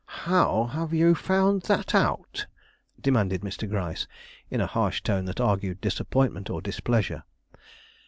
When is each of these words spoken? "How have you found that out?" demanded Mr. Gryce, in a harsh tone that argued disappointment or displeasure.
"How 0.25 0.65
have 0.73 0.95
you 0.95 1.13
found 1.13 1.61
that 1.69 1.93
out?" 1.93 2.47
demanded 2.99 3.41
Mr. 3.41 3.69
Gryce, 3.69 4.07
in 4.49 4.59
a 4.59 4.65
harsh 4.65 5.03
tone 5.03 5.25
that 5.25 5.39
argued 5.39 5.79
disappointment 5.79 6.49
or 6.49 6.59
displeasure. 6.59 7.21